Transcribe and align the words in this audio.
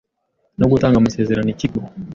no 0.59 0.65
gutanga 0.71 0.95
amasezerano 0.99 1.49
ikigo 1.53 1.79